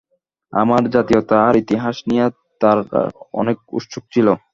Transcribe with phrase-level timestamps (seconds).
[0.53, 2.25] আমার জাতীয়তা আর ইতিহাস নিয়ে
[2.61, 3.01] তারা
[3.39, 4.27] অনেক উৎসুক ছিল।